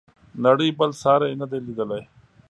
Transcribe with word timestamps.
نړۍ 0.45 0.69
بل 0.79 0.91
ساری 1.03 1.31
نه 1.41 1.45
دی 1.51 1.59
لیدلی. 1.65 2.03